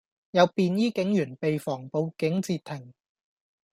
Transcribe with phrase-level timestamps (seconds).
[0.31, 2.91] 有便衣警員被防暴警截停